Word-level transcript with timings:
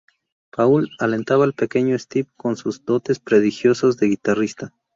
Paul 0.51 0.89
alentaba 0.97 1.43
al 1.45 1.53
pequeño 1.53 1.95
Steve 1.99 2.27
con 2.35 2.55
sus 2.57 2.83
dotes 2.85 3.19
prodigiosas 3.19 3.97
de 3.97 4.07
guitarrista. 4.07 4.73